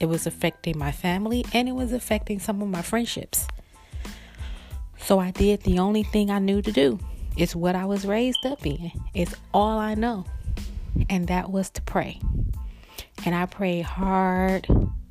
it 0.00 0.06
was 0.06 0.26
affecting 0.26 0.78
my 0.78 0.92
family, 0.92 1.44
and 1.52 1.68
it 1.68 1.72
was 1.72 1.92
affecting 1.92 2.38
some 2.38 2.62
of 2.62 2.68
my 2.68 2.82
friendships. 2.82 3.46
So 4.98 5.18
I 5.18 5.30
did 5.30 5.62
the 5.62 5.78
only 5.78 6.02
thing 6.02 6.30
I 6.30 6.38
knew 6.38 6.62
to 6.62 6.72
do. 6.72 6.98
It's 7.36 7.54
what 7.54 7.74
I 7.74 7.84
was 7.84 8.06
raised 8.06 8.44
up 8.46 8.64
in, 8.66 8.92
it's 9.14 9.34
all 9.52 9.78
I 9.78 9.94
know. 9.94 10.24
And 11.10 11.28
that 11.28 11.50
was 11.50 11.70
to 11.70 11.82
pray. 11.82 12.20
And 13.24 13.34
I 13.34 13.46
prayed 13.46 13.82
hard 13.82 14.66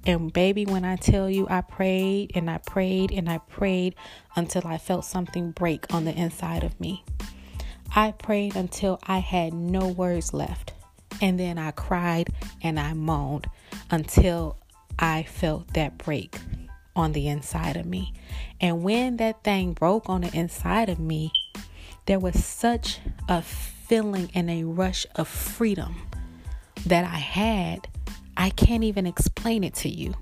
and 0.06 0.32
baby, 0.32 0.66
when 0.66 0.86
I 0.86 0.98
tell 0.98 1.30
you 1.30 1.48
I 1.50 1.62
prayed 1.62 2.34
and 2.36 2.50
I 2.50 2.60
prayed 2.60 3.12
and 3.12 3.28
I 3.28 3.40
prayed 3.40 3.96
until 4.36 4.62
I 4.68 4.78
felt 4.78 5.04
something 5.04 5.52
break 5.52 5.92
on 5.92 6.06
the 6.06 6.14
inside 6.14 6.64
of 6.64 6.80
me. 6.80 7.04
I 7.96 8.12
prayed 8.12 8.56
until 8.56 9.00
I 9.04 9.18
had 9.20 9.54
no 9.54 9.88
words 9.88 10.34
left. 10.34 10.74
And 11.22 11.40
then 11.40 11.58
I 11.58 11.72
cried 11.72 12.30
and 12.62 12.80
I 12.80 12.94
moaned 12.94 13.48
until 13.90 14.58
I 15.00 15.24
felt 15.24 15.74
that 15.74 15.98
break 15.98 16.38
on 16.96 17.14
the 17.14 17.28
inside 17.28 17.76
of 17.76 17.86
me. 17.86 18.14
And 18.62 18.84
when 18.84 19.18
that 19.18 19.44
thing 19.44 19.74
broke 19.74 20.08
on 20.08 20.22
the 20.22 20.36
inside 20.38 20.90
of 20.90 21.00
me, 21.00 21.32
there 22.06 22.20
was 22.20 22.44
such 22.44 23.00
a 23.28 23.42
feeling 23.42 24.30
and 24.34 24.50
a 24.50 24.64
rush 24.64 25.06
of 25.16 25.28
freedom 25.28 25.96
that 26.86 27.04
I 27.04 27.18
had 27.18 27.88
I 28.38 28.50
can't 28.50 28.84
even 28.84 29.06
explain 29.06 29.64
it 29.64 29.76
to 29.76 29.90
you. 29.90 30.14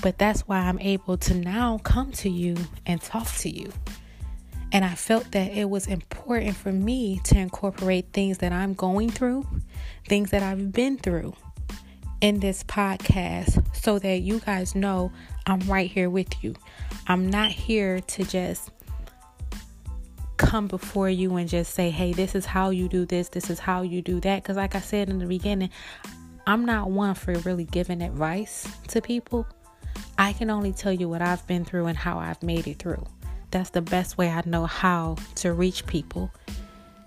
But 0.00 0.18
that's 0.18 0.40
why 0.48 0.58
I'm 0.58 0.78
able 0.80 1.16
to 1.18 1.34
now 1.34 1.78
come 1.84 2.10
to 2.12 2.30
you 2.30 2.56
and 2.86 3.00
talk 3.00 3.28
to 3.38 3.50
you. 3.50 3.70
And 4.72 4.84
I 4.84 4.94
felt 4.94 5.30
that 5.32 5.52
it 5.52 5.68
was 5.68 5.86
important 5.86 6.56
for 6.56 6.72
me 6.72 7.20
to 7.24 7.38
incorporate 7.38 8.06
things 8.12 8.38
that 8.38 8.52
I'm 8.52 8.72
going 8.72 9.10
through, 9.10 9.46
things 10.08 10.30
that 10.30 10.42
I've 10.42 10.72
been 10.72 10.96
through 10.96 11.34
in 12.22 12.40
this 12.40 12.64
podcast 12.64 13.62
so 13.76 13.98
that 13.98 14.22
you 14.22 14.40
guys 14.40 14.74
know 14.74 15.12
I'm 15.46 15.60
right 15.60 15.90
here 15.90 16.08
with 16.08 16.42
you. 16.42 16.54
I'm 17.06 17.28
not 17.28 17.50
here 17.50 18.00
to 18.00 18.24
just 18.24 18.70
come 20.42 20.66
before 20.66 21.08
you 21.08 21.36
and 21.36 21.48
just 21.48 21.74
say, 21.74 21.90
hey, 21.90 22.12
this 22.12 22.34
is 22.34 22.44
how 22.44 22.70
you 22.70 22.88
do 22.88 23.06
this, 23.06 23.28
this 23.28 23.48
is 23.50 23.58
how 23.58 23.82
you 23.82 24.02
do 24.02 24.20
that. 24.20 24.42
Because, 24.42 24.56
like 24.56 24.74
I 24.74 24.80
said 24.80 25.08
in 25.08 25.18
the 25.18 25.26
beginning, 25.26 25.70
I'm 26.46 26.64
not 26.64 26.90
one 26.90 27.14
for 27.14 27.32
really 27.40 27.64
giving 27.64 28.02
advice 28.02 28.66
to 28.88 29.00
people. 29.00 29.46
I 30.18 30.32
can 30.32 30.50
only 30.50 30.72
tell 30.72 30.92
you 30.92 31.08
what 31.08 31.22
I've 31.22 31.46
been 31.46 31.64
through 31.64 31.86
and 31.86 31.96
how 31.96 32.18
I've 32.18 32.42
made 32.42 32.66
it 32.66 32.78
through. 32.78 33.06
That's 33.50 33.70
the 33.70 33.82
best 33.82 34.18
way 34.18 34.30
I 34.30 34.42
know 34.46 34.66
how 34.66 35.16
to 35.36 35.52
reach 35.52 35.86
people 35.86 36.30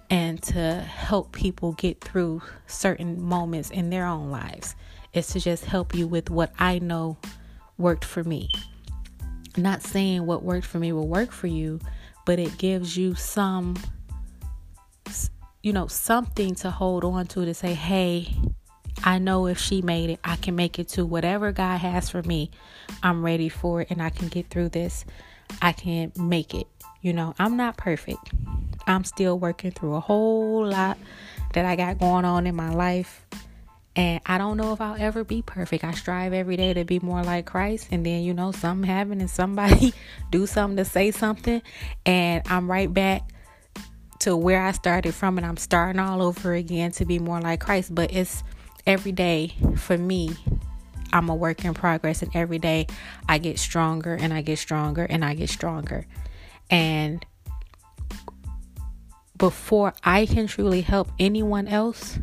and 0.10 0.42
to 0.44 0.80
help 0.80 1.32
people 1.32 1.74
get 1.74 2.02
through 2.02 2.42
certain 2.68 3.22
moments 3.22 3.72
in 3.72 3.90
their 3.90 4.06
own 4.06 4.32
lives. 4.32 4.76
Is 5.14 5.28
to 5.28 5.40
just 5.40 5.66
help 5.66 5.96
you 5.96 6.08
with 6.08 6.30
what 6.30 6.52
I 6.60 6.80
know 6.80 7.18
worked 7.78 8.06
for 8.06 8.24
me. 8.24 8.50
Not 9.58 9.82
saying 9.82 10.26
what 10.26 10.44
worked 10.44 10.66
for 10.66 10.78
me 10.78 10.92
will 10.92 11.08
work 11.08 11.32
for 11.32 11.48
you, 11.48 11.80
but 12.26 12.40
it 12.40 12.58
gives 12.58 12.98
you 12.98 13.16
some 13.16 13.76
you 15.62 15.74
know 15.74 15.88
something 15.88 16.54
to 16.56 16.70
hold 16.72 17.04
on 17.04 17.28
to 17.28 17.46
to 17.46 17.54
say, 17.54 17.74
"Hey, 17.74 18.36
I 19.04 19.20
know 19.20 19.48
if 19.48 19.60
she 19.60 19.82
made 19.82 20.10
it, 20.10 20.20
I 20.24 20.36
can 20.36 20.56
make 20.56 20.80
it 20.80 20.90
too. 20.90 21.06
Whatever 21.06 21.52
God 21.52 21.78
has 21.80 22.10
for 22.10 22.24
me, 22.24 22.52
I'm 23.04 23.24
ready 23.24 23.50
for 23.50 23.82
it 23.82 23.92
and 23.92 24.02
I 24.02 24.10
can 24.10 24.28
get 24.28 24.50
through 24.50 24.70
this. 24.70 25.06
I 25.62 25.74
can 25.74 26.12
make 26.16 26.54
it. 26.54 26.68
You 27.02 27.14
know, 27.14 27.36
I'm 27.38 27.58
not 27.58 27.78
perfect. 27.78 28.32
I'm 28.88 29.04
still 29.04 29.38
working 29.38 29.72
through 29.72 29.96
a 29.96 30.00
whole 30.00 30.66
lot 30.66 30.98
that 31.54 31.66
I 31.66 31.76
got 31.76 32.00
going 32.00 32.26
on 32.26 32.48
in 32.48 32.56
my 32.56 32.70
life. 32.74 33.26
And 33.96 34.20
I 34.26 34.38
don't 34.38 34.58
know 34.58 34.74
if 34.74 34.82
I'll 34.82 34.98
ever 35.00 35.24
be 35.24 35.42
perfect. 35.42 35.86
I 35.86 35.92
strive 35.92 36.34
every 36.34 36.58
day 36.58 36.74
to 36.74 36.84
be 36.84 37.00
more 37.00 37.24
like 37.24 37.46
Christ. 37.46 37.88
And 37.92 38.06
then, 38.06 38.24
you 38.24 38.34
know, 38.34 38.52
something 38.52 38.88
happen 38.88 39.22
and 39.22 39.30
somebody 39.30 39.94
do 40.32 40.46
something 40.46 40.78
to 40.78 40.86
say 40.86 41.12
something. 41.12 41.62
And 42.06 42.44
I'm 42.48 42.70
right 42.70 42.94
back 42.94 43.30
to 44.20 44.36
where 44.36 44.62
I 44.62 44.74
started 44.74 45.14
from. 45.14 45.38
And 45.38 45.48
I'm 45.48 45.56
starting 45.56 46.00
all 46.00 46.22
over 46.22 46.54
again 46.54 46.92
to 46.94 47.06
be 47.06 47.20
more 47.20 47.40
like 47.40 47.62
Christ. 47.62 47.96
But 47.96 48.14
it's 48.14 48.44
every 48.86 49.14
day 49.14 49.54
for 49.78 49.98
me. 49.98 50.32
I'm 51.14 51.30
a 51.30 51.36
work 51.36 51.64
in 51.64 51.74
progress. 51.74 52.22
And 52.22 52.36
every 52.36 52.60
day 52.60 52.88
I 53.30 53.38
get 53.38 53.60
stronger 53.60 54.16
and 54.16 54.34
I 54.34 54.42
get 54.42 54.60
stronger 54.60 55.06
and 55.06 55.24
I 55.24 55.36
get 55.36 55.50
stronger. 55.50 56.06
And 56.70 57.26
before 59.38 59.94
I 60.04 60.26
can 60.26 60.48
truly 60.48 60.82
help 60.82 61.10
anyone 61.18 61.68
else, 61.70 62.20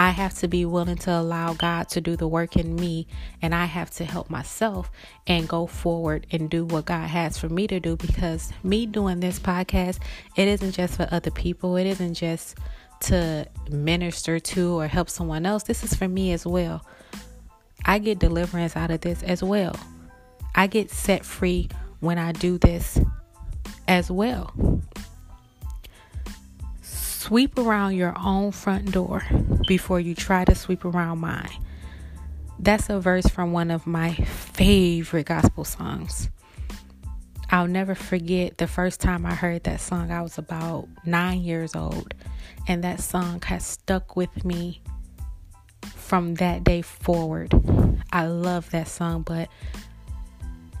I 0.00 0.08
have 0.12 0.32
to 0.38 0.48
be 0.48 0.64
willing 0.64 0.96
to 0.96 1.12
allow 1.12 1.52
God 1.52 1.90
to 1.90 2.00
do 2.00 2.16
the 2.16 2.26
work 2.26 2.56
in 2.56 2.74
me, 2.74 3.06
and 3.42 3.54
I 3.54 3.66
have 3.66 3.90
to 3.96 4.04
help 4.06 4.30
myself 4.30 4.90
and 5.26 5.46
go 5.46 5.66
forward 5.66 6.26
and 6.30 6.48
do 6.48 6.64
what 6.64 6.86
God 6.86 7.06
has 7.06 7.36
for 7.36 7.50
me 7.50 7.66
to 7.66 7.78
do. 7.80 7.96
Because 7.96 8.50
me 8.62 8.86
doing 8.86 9.20
this 9.20 9.38
podcast, 9.38 9.98
it 10.36 10.48
isn't 10.48 10.72
just 10.72 10.96
for 10.96 11.06
other 11.10 11.30
people, 11.30 11.76
it 11.76 11.86
isn't 11.86 12.14
just 12.14 12.56
to 13.00 13.46
minister 13.70 14.40
to 14.40 14.80
or 14.80 14.86
help 14.86 15.10
someone 15.10 15.44
else. 15.44 15.64
This 15.64 15.84
is 15.84 15.92
for 15.92 16.08
me 16.08 16.32
as 16.32 16.46
well. 16.46 16.82
I 17.84 17.98
get 17.98 18.20
deliverance 18.20 18.76
out 18.76 18.90
of 18.90 19.02
this 19.02 19.22
as 19.22 19.42
well. 19.42 19.76
I 20.54 20.66
get 20.66 20.90
set 20.90 21.26
free 21.26 21.68
when 21.98 22.16
I 22.16 22.32
do 22.32 22.56
this 22.56 22.98
as 23.86 24.10
well 24.10 24.80
sweep 27.20 27.58
around 27.58 27.94
your 27.96 28.14
own 28.18 28.50
front 28.50 28.90
door 28.92 29.22
before 29.68 30.00
you 30.00 30.14
try 30.14 30.42
to 30.42 30.54
sweep 30.54 30.86
around 30.86 31.18
mine. 31.18 31.50
That's 32.58 32.88
a 32.88 32.98
verse 32.98 33.26
from 33.26 33.52
one 33.52 33.70
of 33.70 33.86
my 33.86 34.14
favorite 34.14 35.26
gospel 35.26 35.64
songs. 35.64 36.30
I'll 37.50 37.66
never 37.66 37.94
forget 37.94 38.56
the 38.56 38.66
first 38.66 39.02
time 39.02 39.26
I 39.26 39.34
heard 39.34 39.64
that 39.64 39.82
song. 39.82 40.10
I 40.10 40.22
was 40.22 40.38
about 40.38 40.88
nine 41.04 41.42
years 41.42 41.76
old, 41.76 42.14
and 42.66 42.82
that 42.84 43.00
song 43.00 43.42
has 43.42 43.66
stuck 43.66 44.16
with 44.16 44.42
me 44.42 44.80
from 45.82 46.36
that 46.36 46.64
day 46.64 46.80
forward. 46.80 47.52
I 48.10 48.28
love 48.28 48.70
that 48.70 48.88
song, 48.88 49.22
but 49.22 49.50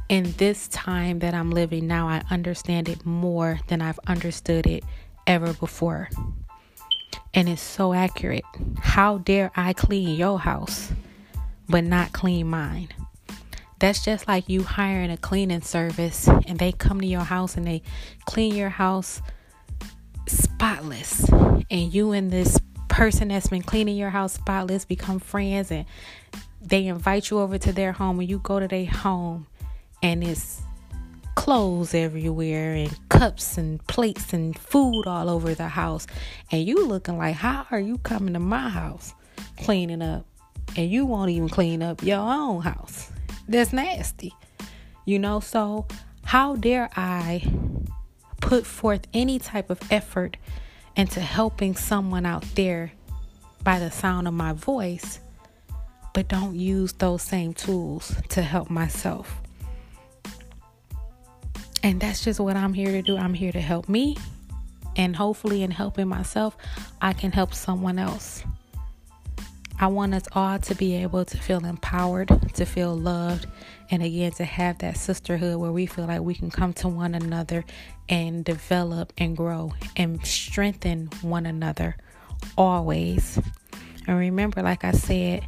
in 0.08 0.32
this 0.38 0.68
time 0.68 1.18
that 1.18 1.34
I'm 1.34 1.50
living 1.50 1.86
now, 1.86 2.08
I 2.08 2.22
understand 2.30 2.88
it 2.88 3.04
more 3.04 3.60
than 3.68 3.82
I've 3.82 4.00
understood 4.06 4.66
it 4.66 4.84
ever 5.30 5.52
before. 5.54 6.10
And 7.32 7.48
it's 7.48 7.62
so 7.62 7.92
accurate. 7.92 8.44
How 8.80 9.18
dare 9.18 9.52
I 9.54 9.72
clean 9.72 10.16
your 10.16 10.40
house, 10.40 10.90
but 11.68 11.84
not 11.84 12.12
clean 12.12 12.48
mine? 12.48 12.88
That's 13.78 14.04
just 14.04 14.26
like 14.26 14.48
you 14.48 14.64
hiring 14.64 15.10
a 15.10 15.16
cleaning 15.16 15.62
service 15.62 16.26
and 16.26 16.58
they 16.58 16.72
come 16.72 17.00
to 17.00 17.06
your 17.06 17.20
house 17.20 17.56
and 17.56 17.64
they 17.64 17.82
clean 18.26 18.56
your 18.56 18.70
house 18.70 19.22
spotless. 20.26 21.28
And 21.28 21.94
you 21.94 22.10
and 22.10 22.32
this 22.32 22.58
person 22.88 23.28
that's 23.28 23.46
been 23.46 23.62
cleaning 23.62 23.96
your 23.96 24.10
house 24.10 24.32
spotless 24.32 24.84
become 24.84 25.20
friends 25.20 25.70
and 25.70 25.86
they 26.60 26.88
invite 26.88 27.30
you 27.30 27.38
over 27.38 27.56
to 27.56 27.72
their 27.72 27.92
home 27.92 28.18
and 28.18 28.28
you 28.28 28.40
go 28.40 28.58
to 28.58 28.66
their 28.66 28.84
home 28.84 29.46
and 30.02 30.24
it's 30.24 30.62
clothes 31.34 31.94
everywhere 31.94 32.74
and 32.74 33.08
cups 33.08 33.58
and 33.58 33.84
plates 33.86 34.32
and 34.32 34.58
food 34.58 35.06
all 35.06 35.28
over 35.28 35.54
the 35.54 35.68
house. 35.68 36.06
And 36.50 36.66
you 36.66 36.86
looking 36.86 37.18
like, 37.18 37.36
how 37.36 37.66
are 37.70 37.80
you 37.80 37.98
coming 37.98 38.34
to 38.34 38.40
my 38.40 38.68
house 38.68 39.14
cleaning 39.58 40.02
up? 40.02 40.26
And 40.76 40.90
you 40.90 41.06
won't 41.06 41.30
even 41.30 41.48
clean 41.48 41.82
up 41.82 42.02
your 42.02 42.18
own 42.20 42.62
house. 42.62 43.10
That's 43.48 43.72
nasty. 43.72 44.34
You 45.04 45.18
know, 45.18 45.40
so 45.40 45.86
how 46.24 46.56
dare 46.56 46.88
I 46.94 47.42
put 48.40 48.64
forth 48.66 49.06
any 49.12 49.38
type 49.38 49.70
of 49.70 49.80
effort 49.90 50.36
into 50.96 51.20
helping 51.20 51.74
someone 51.74 52.26
out 52.26 52.44
there 52.54 52.92
by 53.64 53.78
the 53.78 53.90
sound 53.90 54.28
of 54.28 54.34
my 54.34 54.52
voice, 54.52 55.20
but 56.14 56.28
don't 56.28 56.54
use 56.54 56.92
those 56.94 57.22
same 57.22 57.52
tools 57.52 58.14
to 58.30 58.42
help 58.42 58.70
myself? 58.70 59.40
And 61.82 62.00
that's 62.00 62.24
just 62.24 62.40
what 62.40 62.56
I'm 62.56 62.74
here 62.74 62.92
to 62.92 63.02
do. 63.02 63.16
I'm 63.16 63.34
here 63.34 63.52
to 63.52 63.60
help 63.60 63.88
me. 63.88 64.16
And 64.96 65.16
hopefully, 65.16 65.62
in 65.62 65.70
helping 65.70 66.08
myself, 66.08 66.56
I 67.00 67.12
can 67.12 67.32
help 67.32 67.54
someone 67.54 67.98
else. 67.98 68.44
I 69.78 69.86
want 69.86 70.12
us 70.12 70.24
all 70.32 70.58
to 70.58 70.74
be 70.74 70.94
able 70.96 71.24
to 71.24 71.38
feel 71.38 71.64
empowered, 71.64 72.28
to 72.54 72.66
feel 72.66 72.94
loved, 72.94 73.46
and 73.90 74.02
again, 74.02 74.30
to 74.32 74.44
have 74.44 74.76
that 74.78 74.98
sisterhood 74.98 75.56
where 75.56 75.72
we 75.72 75.86
feel 75.86 76.04
like 76.04 76.20
we 76.20 76.34
can 76.34 76.50
come 76.50 76.74
to 76.74 76.88
one 76.88 77.14
another 77.14 77.64
and 78.06 78.44
develop 78.44 79.14
and 79.16 79.34
grow 79.34 79.72
and 79.96 80.24
strengthen 80.26 81.06
one 81.22 81.46
another 81.46 81.96
always. 82.58 83.38
And 84.06 84.18
remember, 84.18 84.62
like 84.62 84.84
I 84.84 84.92
said, 84.92 85.46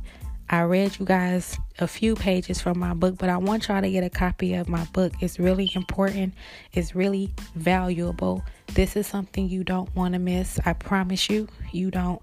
I 0.53 0.65
read 0.65 0.99
you 0.99 1.07
guys 1.07 1.59
a 1.79 1.88
few 1.88 2.15
pages 2.15 2.61
from 2.61 2.79
my 2.79 2.93
book, 2.93 3.17
but 3.17 3.31
I 3.31 3.38
want 3.38 3.69
y'all 3.69 3.81
to 3.81 3.91
get 3.91 4.05
a 4.05 4.11
copy 4.11 4.53
of 4.53 4.69
my 4.69 4.85
book. 4.93 5.15
It's 5.23 5.38
really 5.38 5.71
important, 5.75 6.35
it's 6.75 6.95
really 6.95 7.33
valuable. 7.55 8.45
This 8.75 8.95
is 8.95 9.07
something 9.07 9.49
you 9.49 9.65
don't 9.65 9.95
want 9.97 10.12
to 10.12 10.19
miss. 10.19 10.61
I 10.67 10.75
promise 10.75 11.31
you, 11.31 11.49
you 11.73 11.91
don't. 11.91 12.21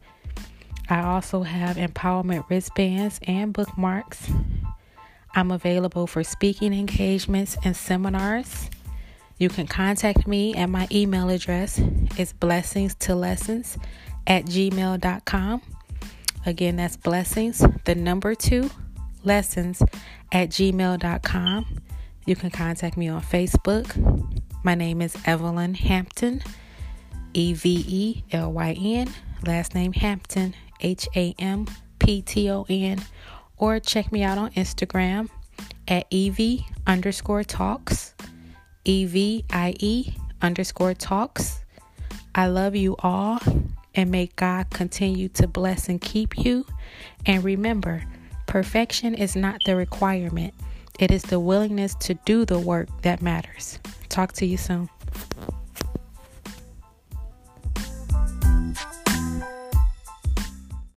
I 0.89 1.02
also 1.02 1.42
have 1.42 1.78
empowerment 1.78 2.48
wristbands 2.52 3.20
and 3.24 3.52
bookmarks. 3.52 4.30
I'm 5.34 5.50
available 5.50 6.06
for 6.06 6.24
speaking 6.24 6.72
engagements 6.72 7.58
and 7.63 7.76
seminars. 7.76 8.70
You 9.39 9.50
can 9.50 9.65
contact 9.65 10.28
me 10.28 10.54
at 10.54 10.70
my 10.70 10.88
email 10.92 11.30
address. 11.30 11.82
It's 12.15 12.34
blessings 12.34 12.94
to 12.96 13.15
lessons 13.15 13.80
at 14.28 14.46
gmail.com. 14.46 15.62
Again, 16.49 16.77
that's 16.77 16.97
blessings, 16.97 17.63
the 17.85 17.93
number 17.93 18.33
two, 18.33 18.71
lessons 19.23 19.83
at 20.31 20.49
gmail.com. 20.49 21.77
You 22.25 22.35
can 22.35 22.49
contact 22.49 22.97
me 22.97 23.07
on 23.07 23.21
Facebook. 23.21 23.95
My 24.63 24.73
name 24.73 25.03
is 25.03 25.15
Evelyn 25.25 25.75
Hampton, 25.75 26.41
E 27.35 27.53
V 27.53 27.85
E 27.88 28.23
L 28.31 28.51
Y 28.51 28.75
N, 28.81 29.13
last 29.45 29.75
name 29.75 29.93
Hampton, 29.93 30.55
H 30.81 31.07
A 31.15 31.35
M 31.38 31.67
P 31.99 32.23
T 32.23 32.49
O 32.49 32.65
N, 32.67 32.99
or 33.57 33.79
check 33.79 34.12
me 34.12 34.23
out 34.23 34.39
on 34.39 34.49
Instagram 34.53 35.29
at 35.88 36.07
Evie 36.09 36.65
underscore 36.88 37.43
talks, 37.43 38.15
E 38.85 39.05
V 39.05 39.45
I 39.51 39.75
E 39.79 40.15
underscore 40.41 40.95
talks. 40.95 41.59
I 42.33 42.47
love 42.47 42.75
you 42.75 42.95
all 43.03 43.39
and 43.95 44.12
may 44.12 44.30
God 44.36 44.69
continue 44.69 45.30
to 45.30 45.47
bless 45.47 45.89
and 45.89 45.99
keep 45.99 46.38
you. 46.38 46.65
And 47.25 47.43
remember, 47.43 48.04
perfection 48.45 49.13
is 49.13 49.36
not 49.36 49.62
the 49.65 49.75
requirement, 49.75 50.54
it 50.99 51.12
is 51.12 51.23
the 51.23 51.39
willingness 51.39 51.95
to 51.95 52.13
do 52.25 52.45
the 52.45 52.60
work 52.60 52.89
that 53.04 53.21
matters. 53.21 53.80
Talk 54.10 54.34
to 54.34 54.45
you 54.45 54.58
soon. 54.58 54.89